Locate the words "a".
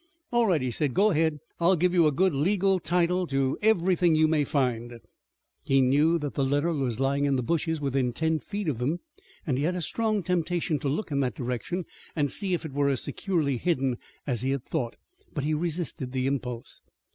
2.07-2.11, 9.75-9.81